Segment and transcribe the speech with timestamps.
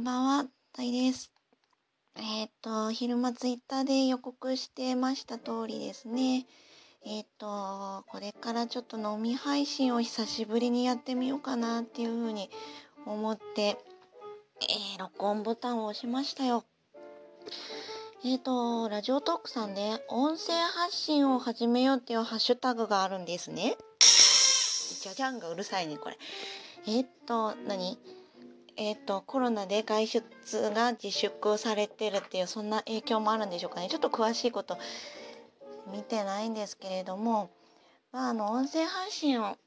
[0.00, 1.30] んばんは、たいです。
[2.16, 6.46] えっ、と、昼間ツイッターで予告してました通りですね。
[7.04, 12.48] えっ、と、これからちょっと飲み配信を久しぶりにやってみようかなっていうふうに
[13.04, 16.64] 思って、えー録音ボタンを押しましたよ。
[18.24, 23.76] えっ、と、ラジオトークさんで音声発信を始めようっていうハッシュタグがあるんですね。
[25.02, 26.16] じゃじゃんがうるさいね、これ。
[26.86, 27.98] えっ、と、何？
[28.82, 30.22] えっ、と、コロナで外出
[30.70, 33.88] が自粛されてるっていう、そんな影響もあるんでしょうかね。
[33.90, 34.78] ちょっと詳しいこと
[35.92, 37.50] 見てないんですけれども、
[38.10, 39.58] まあ、あの、音声配信を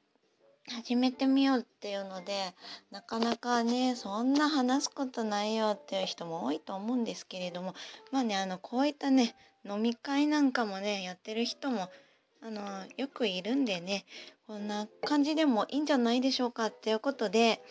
[0.67, 2.55] 始めてみようっていうので、
[2.89, 7.75] なかなかね、そんな話すことないよっていう人も多いと思うんですけれども、
[8.11, 11.92] まあね、あの、こういったね、飲み会なんかもね、やってる人も、
[12.42, 12.61] あの、
[12.98, 14.05] よくいるんでね、
[14.48, 17.61] こんな感じでもいいんじゃないでしょうかっていうことで、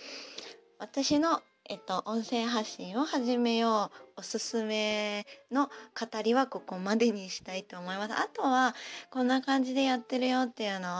[0.83, 8.15] 私の、えっと、音声発信を始めようおすすめの語りはここまでにしたいと思います。
[8.15, 8.75] あとは
[9.09, 10.91] こんな感じでやってるよっていうのを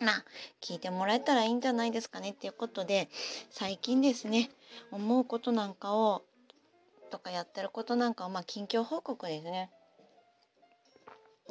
[0.00, 0.24] まあ
[0.62, 3.10] 聞いてもらえたらいいんじゃないですかねっていうことで
[3.50, 4.48] 最近ですね
[4.90, 6.22] 思うことなんかを
[7.10, 9.68] とかやってることなんかをまあ近況報告ですね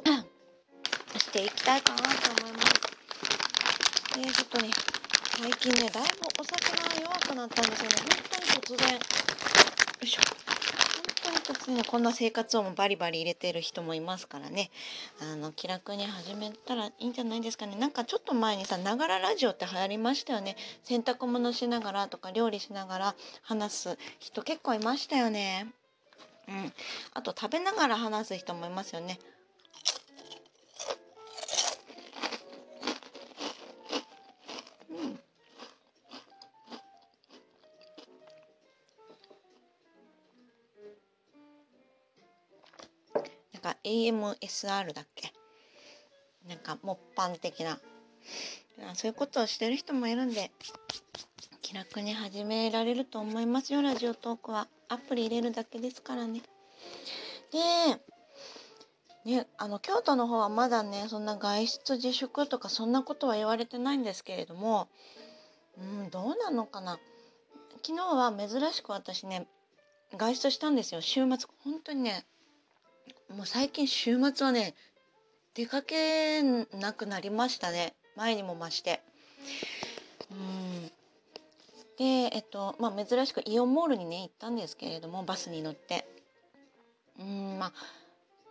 [1.18, 2.72] していきたいかなと思います。
[4.18, 4.91] でちょっとね
[5.42, 6.08] 最近ねだいぶ
[6.40, 7.96] お酒が弱くなったんですよね
[8.62, 8.94] 本当に突然。
[8.94, 9.00] よ
[10.00, 10.20] いしょ。
[11.24, 14.70] 本当に突然こんな生活音もバリバリ入れてる人もいますからね。
[15.20, 17.74] あの気楽に始めたらいいんじゃないですかね。
[17.74, 20.56] なんかちょっと前にさながらラジオって流行りましたよね。
[20.84, 25.66] 洗濯物しながらとか料理しながら話す人結構いましたよね。
[26.46, 26.72] うん。
[27.14, 29.18] あと食べながら話す人もいますよね。
[43.84, 45.32] AMSR だっけ？
[46.48, 47.78] なんかもっぱん的な。
[48.94, 50.50] そういうことをしてる人もいるんで
[51.60, 53.82] 気楽に始められると思いますよ。
[53.82, 54.68] ラジオトークは。
[54.88, 56.42] アプリ入れるだけですからね。
[59.24, 64.88] でねあの京都の方はまだねそんな外出自粛とかそんなことは言われてないんですけれども
[65.78, 66.98] うんどうなのかな。
[67.84, 69.46] 昨日は珍しく私ね
[70.16, 71.00] 外出したんですよ。
[71.00, 72.26] 週末本当にね
[73.36, 74.74] もう最近週末はね
[75.54, 77.94] 出かけなくなりましたね。
[78.16, 79.02] 前にも増して。
[80.30, 80.90] うん。
[81.98, 86.06] でえっとまあ珍しくイオンモールにね行ったんですけれどもバスに乗って。
[87.18, 87.72] うんまあ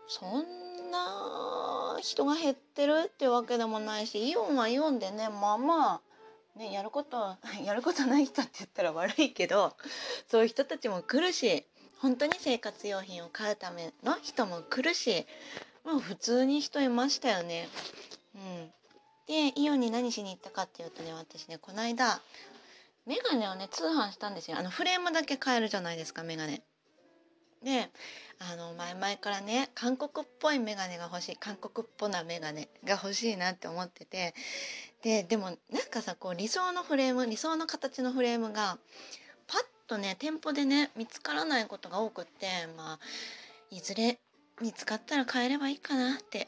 [0.08, 6.02] そんな人が減ってるってわけでもないしイオンはイオンでねまあまあ
[6.59, 9.75] ねやること やることない人って言ったら悪いけど
[10.28, 11.66] そういう人たちも来るし
[12.01, 15.25] 本当に生活用品を買うための人も来るし
[15.85, 17.67] まあ普通に人いましたよね。
[18.35, 18.72] うん、
[19.28, 22.22] でイオンに何しに行ったかっていうとね私ねこの間
[23.06, 26.63] メガネをね通販したんですよあのフレームだけ買えるじゃないですかメガネ。
[27.63, 27.89] で
[28.39, 34.33] あの前々からね韓国っぽいメガネが欲しい韓国っぽなメガネが欲しいなって思ってて
[35.03, 35.57] ででもなん
[35.91, 38.79] かさこう理想のフレーム理想の形のフレームが
[39.91, 42.47] とね店舗でね見つからないことが多くって
[42.78, 43.00] まあ
[43.72, 44.19] いずれ
[44.62, 46.47] 見つかったら買えればいいかなって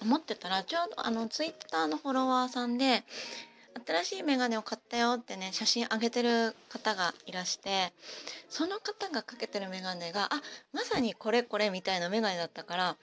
[0.00, 3.02] 思ってたらちょうどあのツイッターのフォロワーさんで
[3.84, 7.92] 新しいメガネを買ったよってね写真上げてる方がいらして
[8.48, 10.40] その方がかけてるメガネがあ
[10.72, 12.96] まさにこれこれみたいなメガネだったから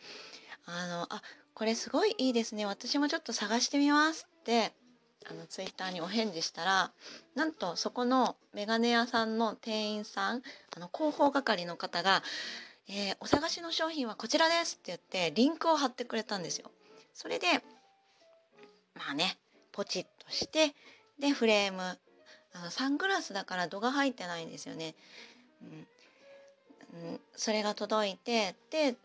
[0.65, 1.21] あのあ
[1.53, 4.71] これすごいいいですね私もちょっと探してみますって
[5.29, 6.91] あのツイッターにお返事したら
[7.35, 10.41] なんとそこのメガネ屋さんの店員さん
[10.75, 12.23] あの広報係の方が、
[12.89, 16.71] えーお探しの商品はこちらです」って言ってリンクを貼ってくれたんですよ。
[17.13, 17.47] それで
[18.95, 19.37] まあね
[19.71, 20.73] ポチッとして
[21.19, 21.99] でフレーム
[22.53, 24.95] あのサングラスだから度が入ってないんですよね。
[26.93, 28.95] うん、それが届いてで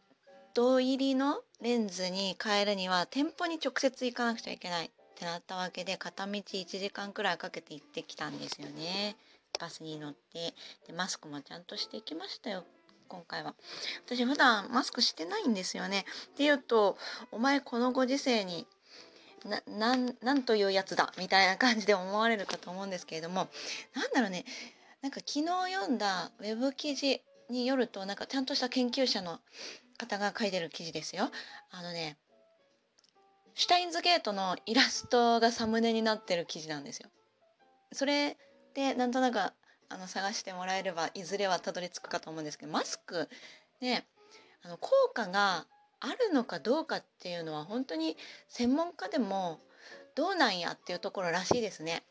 [0.55, 9.17] 銅入りのレンズに変えるには店舗に直接行かなくちゃいけないってなったわけで片道1時間くらいかけて行ってきたんですよね。
[9.59, 10.53] バスに乗って。
[10.87, 12.65] でマスクもちゃんとしていきましたよ
[13.09, 13.55] 今回は。
[14.05, 16.05] 私普段マスクしてないんですよね。
[16.35, 16.99] っていうと
[17.33, 18.67] お前このご時世に
[19.47, 23.49] ななんなんというやつだみたいな感じで思われるかと思うんですけれども。
[23.95, 24.45] なんだろうね。
[25.01, 29.41] なんか昨日読んだウェブ記事によるとなんかちゃんとした研究者の
[29.97, 31.31] 方が書いてる記事ですよ。
[31.71, 32.19] あのね
[33.57, 37.09] シュタインズゲートのイラストがサムネになってる記事なんですよ。
[37.91, 38.37] それ
[38.75, 39.53] でなんとなくあ
[39.97, 43.31] の探してもらえればいずれはたどり着くかと思うんですけどマスク
[43.81, 44.07] ね
[44.63, 45.65] あの効果が
[46.01, 48.19] あるのかどうかっていうのは本当に
[48.49, 49.61] 専門家でも
[50.15, 52.03] どうなんやっていうところらしいですね。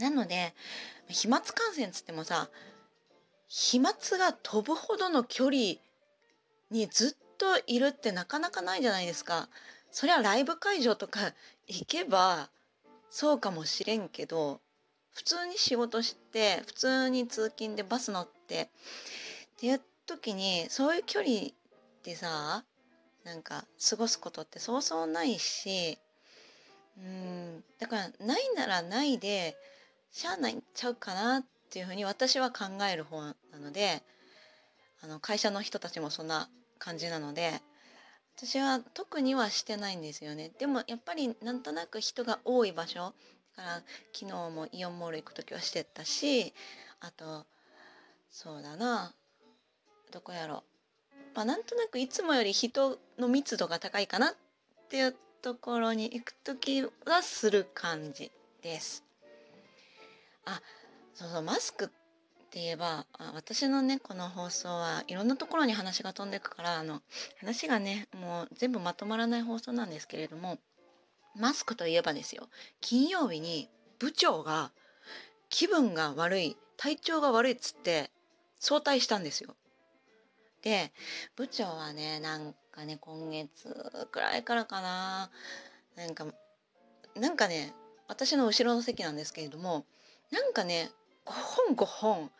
[0.00, 0.52] なので
[1.08, 2.50] 飛沫感染つってもさ
[3.46, 5.56] 飛沫が飛ぶほどの距離
[6.72, 9.48] にずっといるってなかなかないじゃないですか。
[9.90, 11.32] そりゃライブ会場とか
[11.66, 12.48] 行けば
[13.10, 14.60] そうかもしれんけど
[15.12, 18.68] 普通に仕事して普通に通勤でバス乗ってっ
[19.58, 21.48] ていう時にそういう距離
[22.04, 22.64] でさ
[23.24, 25.98] なんか過ごすことってそうそうないし
[26.96, 29.56] うんだからないならないで
[30.12, 34.02] しゃあないちゃうかなっていうふうに私は考える方なので
[35.02, 36.48] あの会社の人たちもそんな
[36.78, 37.60] 感じなので
[38.42, 43.12] 私は特にはしてないんですよねでもやっぱりなんとなく人が多い場所
[43.54, 43.82] だから
[44.14, 46.54] 昨日もイオンモール行く時はしてたし
[47.00, 47.44] あと
[48.30, 49.12] そうだな
[50.10, 50.64] どこやろ
[51.34, 54.30] まあなんとなくいつもより人の密度が高いかなっ
[54.88, 58.32] ていうところに行く時はする感じ
[58.62, 59.04] です。
[60.46, 60.62] あ
[61.14, 61.90] そうそうマスク
[62.50, 63.06] って言えば
[63.36, 67.00] 私のねこの放送はいろんなところに話が飛んでくからあの
[67.38, 70.58] 話がねもう全部まとまらない放送なんですけれども
[71.36, 72.48] マスクといえばですよ
[72.80, 73.68] 金曜日に
[74.00, 74.72] 部長が
[75.48, 78.10] 気分が悪い体調が悪いっつって
[78.58, 79.54] 早退したんですよ。
[80.62, 80.90] で
[81.36, 85.30] 部長はねなんかね今月くらいからかな
[85.94, 86.26] なんか
[87.14, 87.72] なんかね
[88.08, 89.86] 私の後ろの席なんですけれども
[90.32, 90.90] なんかね
[91.26, 92.30] 5本5本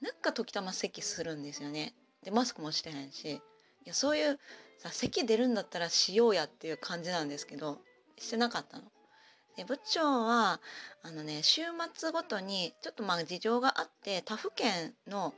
[0.00, 1.94] なんか時たま咳するんですよね。
[2.24, 3.40] でマスクもしてへんしい
[3.84, 4.38] やそういう
[4.78, 7.78] さ咳出るんだったらしようやっていう感じなんですけど
[8.18, 8.84] してなかったの。
[9.56, 10.60] で部長は
[11.02, 11.62] あのね週
[11.94, 15.34] 末ごとにちょっとまあ事情があって他府県の、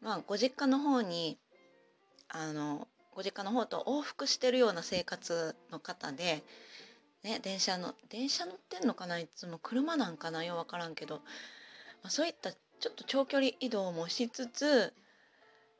[0.00, 1.38] まあ、ご実家の方に
[2.28, 6.42] あのご実家の方と往復してるような生活の方で、
[7.22, 11.20] ね、電車の電車乗ってんのかないつも車なんかなよう分からんけど、
[12.02, 14.92] まあ、そういったちょっと長距離移動もしつつ、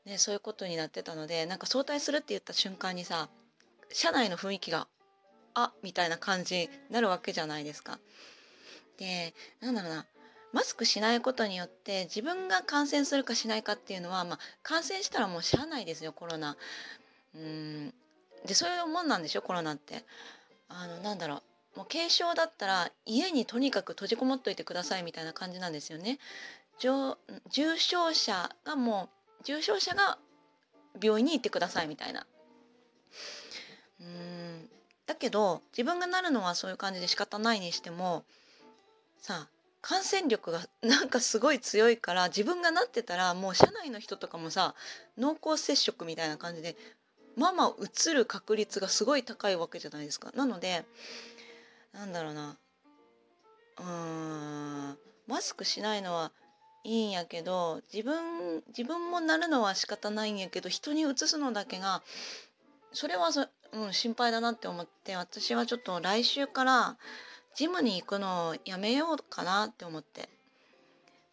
[0.05, 3.29] ね、そういうことになってたのでなんか早退するって言った瞬間にさ
[3.91, 4.87] 車内の雰囲気が
[5.53, 7.99] あみたいな感じになるわけじゃないですか。
[8.97, 10.05] でなんだろうな
[10.53, 16.55] マスクしないことによって自分が感染するかしないかっていうのは、まあ、感染したらもうしゃあないですよコロナ。
[17.35, 17.93] うん
[18.45, 20.03] でそういうもんなんでしょコロナって。
[20.69, 21.43] あのなんだろう
[21.75, 26.19] もう軽症だったら家にとにかく閉じこもっといてくださいみたいな感じなんですよね。
[26.79, 29.09] 重症者がも
[29.39, 30.17] う重症者が
[31.01, 32.25] 病院に行ってくださいみたいな。
[34.01, 34.69] うん
[35.05, 38.23] だけど自分がなるのはそういう感じで仕方ないにしても
[39.17, 39.49] さあ
[39.81, 44.75] 感染力が なんかすごい強いから自分がなってたらもう社内の人とかもさ
[45.17, 46.77] 濃厚接触みたいな感じで
[47.35, 50.31] まあまあうつる確率がすごい高いわけじゃないですか。
[50.35, 50.85] なので
[51.93, 52.57] なんだろうな
[53.79, 54.97] うーん
[55.27, 56.31] マスクしないのは
[56.83, 62.01] いいんやけど自分自分もなるのは仕方ないんやけど人にうつすのだけが
[62.91, 66.97] それはそ、うん、心配だなって思って私はちょっと来週から
[67.55, 70.27] ジムに行くのをやめようかなって思って、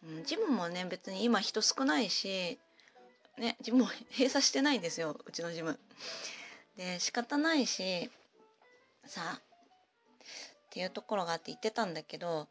[0.06, 2.58] うん、ジムもね別に今人少ないし
[3.38, 5.78] ねジムも閉鎖してないんですようちのジム。
[6.76, 8.10] で仕方ないし
[9.04, 9.50] さあ
[10.70, 12.46] っていうところがあって言ってたんだけど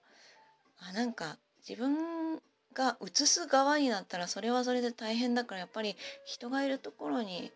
[0.77, 2.37] あなんか自分
[2.73, 5.95] が移す側になったらそれはそれで大変だからやっぱり
[6.25, 7.51] 人がいるところに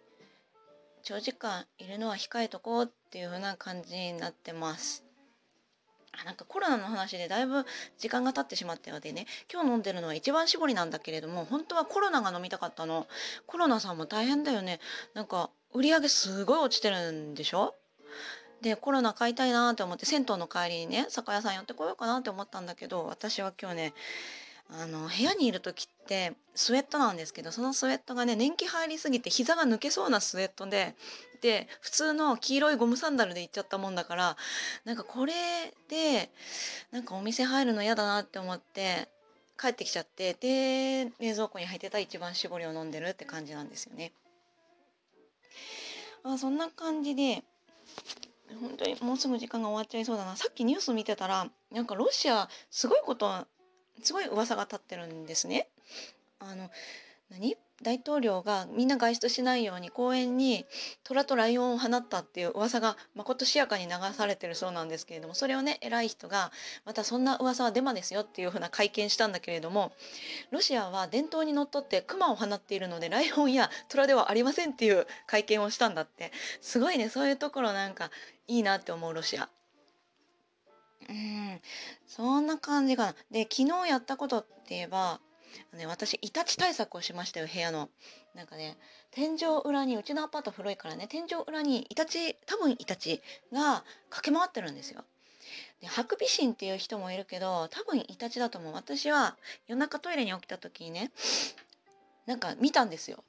[1.04, 5.04] 長時間いるのは控えとこうっていう風な感じになってます。
[6.26, 7.66] なんかコロナの話でだいぶ
[7.98, 9.26] 時間が経ってしまったようでね。
[9.52, 13.08] 今日飲んでるのは一番搾りなんだけれども本当はコロナが飲みたかったの。
[13.48, 14.80] コロナさんも大変だよね。
[15.14, 17.76] なんか売り上げすごい落ちてるんでしょ？
[18.64, 23.94] でコロナ買いたいなって思って銭湯の帰りにね酒屋さん寄ってこようかなって思ったんだけど私は今日ね
[24.70, 30.96] あの部屋にいる時ってスウェットなんですけどそのスウェットがね年季入りすぎて膝が抜けそうなスウェットで
[31.42, 34.38] で普通の黄色いゴムサンダルで行っちゃったもんだから
[34.86, 35.34] なんかこれ
[35.90, 36.30] で
[36.92, 39.10] なんかお店入るの嫌だなって思って
[39.60, 44.14] 帰ってきちゃってで冷蔵庫に入ってた一番搾りを飲んでるって感じなんですよね。
[46.24, 47.44] あそんな感じで
[48.60, 53.46] 本当にもうすぐ時間が終わっちゃいそうだなさっきニュース見てたらなんかロシアすごいこと
[54.02, 55.70] すごい噂が立ってるんですね。
[56.40, 56.70] あの
[57.30, 57.56] 何？
[57.84, 60.66] 大統領がみんな外出しないように公園に
[61.04, 66.52] 虎とライオンを放ったっていう噂がまことしやかに流されてるそうなんですけれどもそれをね偉い人が
[66.86, 69.92] またそんな噂はデマですよっていうふうな会見したんだけれども
[70.52, 78.10] ロシアは伝統にのっとって熊を放っているのでライオンや虎ではありませんっていう会見をしたんだってすごいねそういうところなんか
[78.48, 79.50] いいなって思うロシア。
[81.10, 81.60] うん
[82.08, 83.16] そんな感じかな。
[83.30, 85.20] で昨日やったことって言えば
[85.74, 87.90] ね、私イタチ対策をしましたよ部屋の。
[88.36, 88.78] なんかね
[89.12, 95.04] 天井裏にうちのアパート古いからね天井裏にイタチ多分イタチが駆け回ってるんですよ。
[95.82, 98.74] でハクビシンっていう人もいるけど多分イタチだと思う。
[98.74, 101.12] 私は夜中トイレに起きた時にね
[102.26, 103.24] なんか見たんですよ。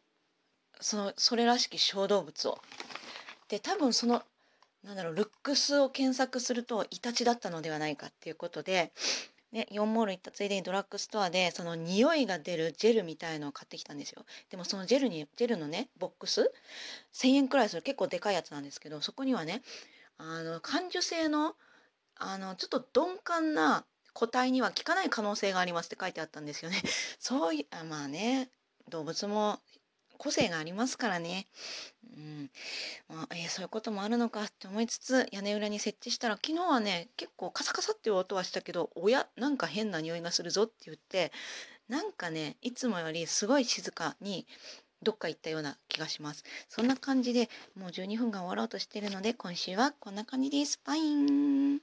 [0.80, 2.58] そのそれらしき小動物を。
[3.48, 4.22] で多分その
[4.84, 8.92] なんだろうルックスを検索するとイタチだったのではないかっていうことで
[9.54, 16.52] ね、4モール行ったついでにドラッグストアでその匂いが出るジェルみたいのを買ってきたんですよでもそのジェルにジェルのねボックス
[17.14, 19.62] 1,000円くらいする結構でかいやつなんですけどそこにはね
[20.18, 21.54] あの感受性の
[22.16, 26.80] あのちょっと鈍感な個体には効かない可能性がありますって書いてあったんですよね。
[27.18, 28.50] そういうあまあね
[28.88, 29.60] 動物も
[30.18, 31.46] 個性がありますからね。
[32.16, 32.50] うん
[33.08, 39.26] まあ、えー、そういうこともあるのかって思いつつ屋根裏に設置したら昨日はね結構カサカサっていう音はしたけど「おや？
[39.36, 41.32] なんか変な匂いがするぞ」って言って
[41.88, 44.46] なんかねいつもよりすごい静かに
[45.02, 46.44] どっか行ったような気がします。
[46.68, 50.80] そんな感じでもう12分が終わろうとしてるので今週はこんな感じです。
[50.84, 51.80] バイン